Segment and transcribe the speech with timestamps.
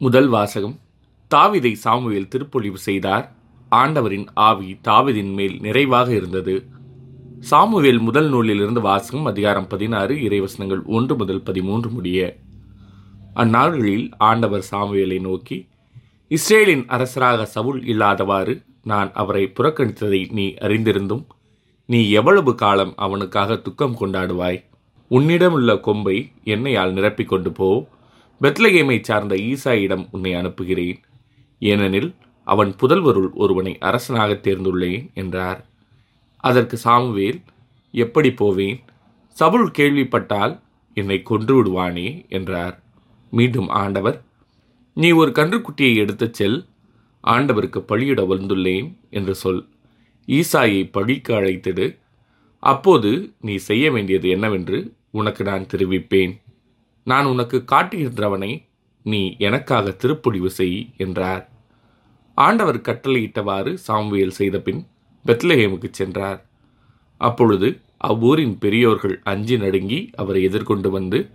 [0.00, 0.78] முதல் வாசகம்.
[1.34, 3.32] தாவிதை சாமுவேல் திருப்பொழிவு செய்தார்.
[3.68, 6.64] ஆண்டவரின் ஆவி தாவிதின் மேல் நிறைவாக இருந்தது.
[7.40, 12.36] சாமுவேல் முதல் நூலிலிருந்து வாசகம் அதிகாரம் பதினாறு இறைவசனங்கள் ஒன்று முதல் பதிமூன்று முடிய.
[13.34, 15.68] அந்நாள்களில் ஆண்டவர் சாமுவேலை நோக்கி
[16.28, 21.26] இஸ்ரேலின் அரசராக சவுல் இல்லாதவாறு நான் அவரை புறக்கணித்ததை நீ அறிந்திருந்தும்
[21.86, 24.64] நீ எவ்வளவு காலம் அவனுக்காக துக்கம் கொண்டாடுவாய்?
[25.10, 27.88] உன்னிடமுள்ள கொம்பை எண்ணெயால் நிரப்பிக் கொண்டு போ.
[28.42, 31.00] பெத்லகேமை சார்ந்த ஈசாயிடம் உன்னை அனுப்புகிறேன்.
[31.58, 35.66] ஏனெனில் அவன் புதல்வருள் ஒருவனை அரசனாக தேர்ந்துள்ளேன் என்றார்.
[36.36, 37.40] அதற்கு சாமுவேல்
[37.92, 38.80] எப்படி போவேன்?
[39.28, 40.60] சவுல் கேள்விப்பட்டால்
[40.94, 42.82] என்னை கொன்று விடுவானே என்றார்.
[43.30, 44.24] மீண்டும் ஆண்டவர்
[44.94, 46.66] நீ ஒரு கன்றுக்குட்டியை எடுத்துச் செல்.
[47.24, 49.68] ஆண்டவருக்கு பழியிட வந்துள்ளேன் என்று சொல்.
[50.26, 51.98] ஈசாயை பழிக்கு அழைத்திடு.
[52.58, 56.40] அப்போது நீ செய்ய வேண்டியது என்னவென்று உனக்கு நான் தெரிவிப்பேன்.
[57.08, 58.52] நான் உனக்கு காட்டுகின்றவனை
[59.02, 61.48] நீ எனக்காக திருப்பொழிவு செய் என்றார்.
[62.34, 64.86] ஆண்டவர் கட்டளையிட்டவாறு சாம்வேல் செய்தபின்
[65.26, 66.46] பெத்லஹேமுக்கு சென்றார்.
[67.16, 71.30] அப்பொழுது அவ்வூரின் பெரியோர்கள் அஞ்சி நடுங்கி அவரை எதிர்கொண்டு வந்து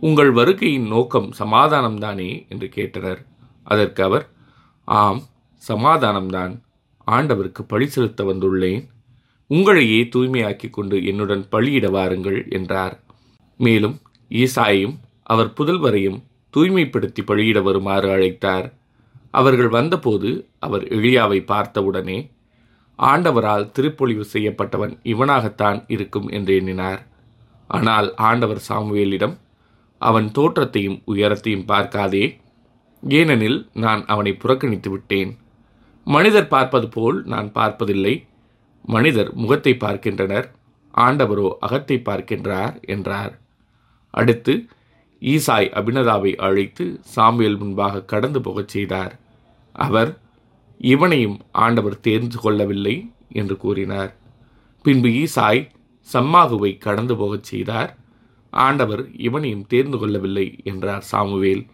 [0.00, 2.48] உங்கள் வருகையின் நோக்கம் சமாதானம்தானே?
[2.48, 3.26] என்று கேட்டனர்.
[3.64, 4.30] அதற்கு அவர்
[4.84, 5.22] ஆம்
[5.68, 6.54] சமாதானம்தான்.
[7.06, 8.86] ஆண்டவருக்கு பழி செலுத்த வந்துள்ளேன்.
[9.50, 12.96] உங்களையே தூய்மையாக்கிக் கொண்டு என்னுடன் பழியிட வாருங்கள் என்றார்.
[13.56, 14.96] மேலும் ஈசாயையும்
[15.28, 16.18] அவர் புதல்வரையும்
[16.54, 18.66] தூய்மைப்படுத்தி பழியிட வருமாறு அழைத்தார்.
[19.30, 22.18] அவர்கள் வந்தபோது அவர் எளியாவை பார்த்தவுடனே
[22.98, 27.02] ஆண்டவரால் திருப்பொழிவு செய்யப்பட்டவன் இவனாகத்தான் இருக்கும் என்று எண்ணினார்.
[27.70, 29.34] ஆனால் ஆண்டவர் சாமுவேலிடம்
[30.00, 32.24] அவன் தோற்றத்தையும் உயரத்தையும் பார்க்காதே
[33.02, 35.30] ஏனெனில் நான் அவனை புறக்கணித்து விட்டேன்.
[36.06, 38.14] மனிதர் பார்ப்பது போல் நான் பார்ப்பதில்லை.
[38.84, 40.46] மனிதர் முகத்தை பார்க்கின்றனர்.
[40.94, 43.32] ஆண்டவரோ அகத்தை பார்க்கின்றார் என்றார்.
[44.14, 44.54] அடுத்து
[45.20, 49.18] ஈசாய் அபினதாவை அழைத்து சாமுவேல் முன்பாக கடந்து போகச் செய்தார்.
[49.72, 50.18] அவர்
[50.78, 54.16] இவனையும் ஆண்டவர் தேர்ந்து கொள்ளவில்லை என்று கூறினார்.
[54.82, 55.68] பின்பு ஈசாய்
[56.12, 57.96] சம்மாகுவை கடந்து போகச் செய்தார்.
[58.50, 61.66] ஆண்டவர் இவனையும் தேர்ந்து கொள்ளவில்லை என்றார் சாமுவேல்.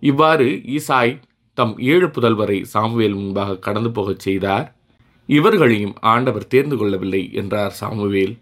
[0.00, 1.20] இவ்வாறு ஈசாய்
[1.54, 4.76] தம் ஏழு புதல்வரை சாமுவேல் முன்பாக கடந்து போகச் செய்தார்.
[5.26, 8.38] இவர்களையும் ஆண்டவர் தேர்ந்து கொள்ளவில்லை என்றார் சாமுவேல்.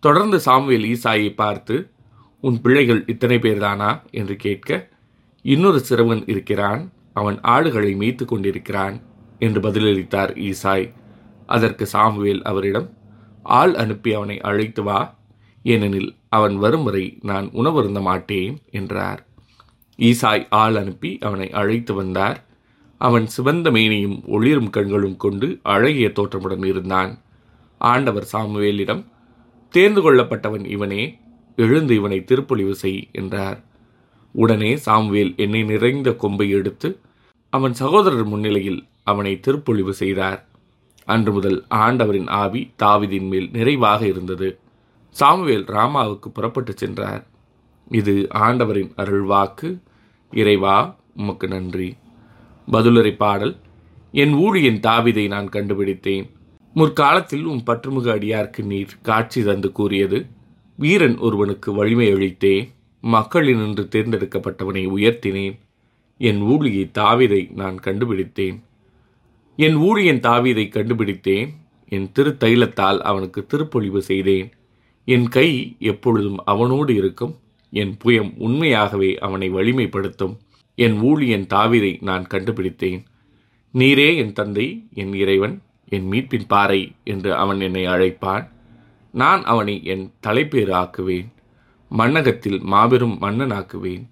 [0.00, 1.91] தொடர்ந்து சாமுவேல் ஈசாயை பார்த்து
[2.42, 3.90] உன் பிள்ளைகள் இத்தனை பேர்தானா?
[4.10, 4.88] என்று கேட்க
[5.44, 6.82] இன்னொரு சிறுவன் இருக்கிறான்.
[7.12, 8.96] அவன் ஆடுகளை மேய்த்து கொண்டிருக்கிறான்
[9.38, 10.86] என்று பதிலளித்தார் ஈசாய்.
[11.46, 12.88] அதற்கு சாமுவேல் அவரிடம்
[13.42, 15.00] ஆள் அனுப்பி அவனை அழைத்து வா.
[15.62, 19.26] ஏனெனில் அவன் வரும் வரை நான் உணவருந்த மாட்டேன் என்றார்.
[19.98, 22.38] ஈசாய் ஆள் அனுப்பி அவனை அழைத்து வந்தார்.
[23.00, 27.12] அவன் சிவந்த மேனியும் ஒளிரும் கண்களும் கொண்டு அழகிய தோற்றமுடன் இருந்தான்.
[27.78, 29.04] ஆண்டவர் சாமுவேலிடம்
[29.74, 31.02] தேர்ந்து கொள்ளப்பட்டவன் இவனே.
[31.56, 33.64] எழுந்து இவனை திருப்பொழிவு செய் என்றார்.
[34.32, 36.98] உடனே சாமுவேல் எண்ணெய் நிறைந்த கொம்பை எடுத்து
[37.50, 40.46] அவன் சகோதரர் முன்னிலையில் அவனை திருப்பொழிவு செய்தார்.
[41.04, 44.58] அன்று முதல் ஆண்டவரின் ஆவி தாவிதின் மேல் நிறைவாக இருந்தது.
[45.10, 47.26] சாமுவேல் ராமாவுக்கு புறப்பட்டு சென்றார்.
[47.90, 49.78] இது ஆண்டவரின் அருள்வாக்கு.
[50.30, 51.96] இறைவா உமக்கு நன்றி.
[52.72, 53.56] பதிலுரை பாடல்.
[54.12, 56.30] என் ஊழியன் தாவிதை நான் கண்டுபிடித்தேன்.
[56.74, 60.26] முற்காலத்தில் உன் பற்றுமுக அடியார்க்கு நீர் காட்சி தந்து கூறியது
[60.82, 62.68] வீரன் ஒருவனுக்கு வலிமை அளித்தே
[63.02, 65.56] மக்களினின்று தேர்ந்தெடுக்கப்பட்டவனை உயர்த்தினேன்.
[66.18, 68.56] என் ஊழியை தாவிதை நான் கண்டுபிடித்தேன்.
[69.56, 71.48] என் ஊழியன் தாவீதை கண்டுபிடித்தேன்.
[71.88, 74.48] என் திருத்தைலத்தால் அவனுக்கு திருப்பொழிவு செய்தேன்.
[75.04, 77.34] என் கை எப்பொழுதும் அவனோடு இருக்கும்.
[77.70, 80.34] என் புயம் உண்மையாகவே அவனை வலிமைப்படுத்தும்.
[80.74, 83.02] என் ஊழியன் தாவீதை நான் கண்டுபிடித்தேன்.
[83.74, 88.44] நீரே என் தந்தை என் இறைவன் என் மீட்பின் பாறை என்று அவன் என்னை அழைப்பான்.
[89.12, 91.26] நான் அவனை என் தலைப்பேராக்குவேன்
[91.88, 94.04] மன்னகத்தில் மாபெரும் மன்னனாக்குவேன்.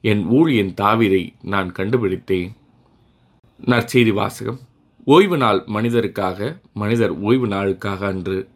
[0.00, 2.56] என் ஊழியன் தாவிரை நான் கண்டுபிடித்தேன்.
[3.66, 4.60] நற்செய்தி வாசகம்.
[5.04, 8.48] ஓய்வு நாள் மனிதருக்காக மனிதர் ஓய்வு நாளுக்காக அன்று.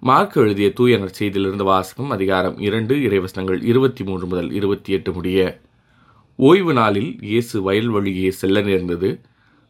[0.00, 5.60] மார்க் எழுதிய தூய நற்செய்தியிலிருந்து வாசகம் அதிகாரம் இரண்டு இறைவசனங்கள் இருபத்தி மூன்று முதல் இருபத்தி எட்டு முடிய.
[6.36, 9.20] ஓய்வு நாளில் இயேசு வயல் வழியே செல்ல நேர்ந்தது.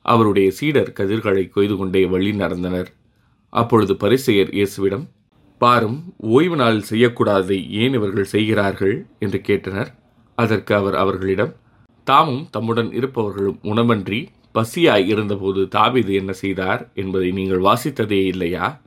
[0.03, 2.87] அவருடைய சீடர் கதிர்களை கொய்து கொண்டே வழி நடந்தனர்.
[3.49, 5.07] அப்பொழுது பரிசெயர் இயேசுவிடம்
[5.59, 9.07] பாரும் ஓய்வு நாளில் செய்யக்கூடாததை ஏன் இவர்கள் செய்கிறார்கள்?
[9.19, 9.87] என்று கேட்டனர்.
[10.35, 11.55] அதற்கு அவர் அவர்களிடம்
[12.05, 18.81] தாமும் தம்முடன் இருப்பவர்களும் உணவன்றி பசியாய் இருந்தபோது தாவீது என்ன செய்தார் என்பதை நீங்கள் வாசித்ததே இல்லையா?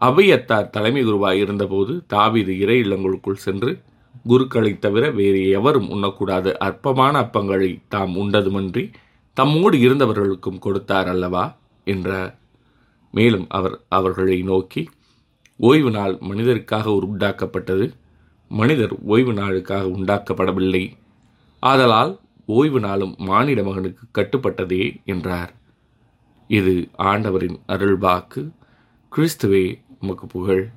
[0.00, 3.78] அவையத்தார் தலைமை குருவாய் இருந்தபோது தாவீது இறை இல்லங்களுக்குள் சென்று
[4.28, 6.52] குருக்களைத் தவிர வேறு எவரும் உண்ணக்கூடாத.
[6.52, 8.92] அற்பமான அப்பங்களை தாம் உண்டதுமன்றி
[9.40, 11.56] தம்மோடு இருந்தவர்களுக்கும் கொடுத்தார் அல்லவா?
[11.84, 12.38] என்றார்.
[13.12, 14.88] மேலும் அவர் அவர்களை நோக்கி
[15.64, 17.92] ஓய்வு நாள் மனிதருக்காக உண்டாக்கப்பட்டது.
[18.48, 20.92] மனிதர் ஓய்வு நாளுக்காக உண்டாக்கப்படவில்லை.
[21.60, 25.54] ஆதலால் ஓய்வு நாளும் மானிட மகனுக்கு கட்டுப்பட்டதே என்றார்.
[26.48, 28.50] இது ஆண்டவரின் அருள்வாக்கு.
[29.16, 30.68] கிறிஸ்துவே உமக்கு புகழ்.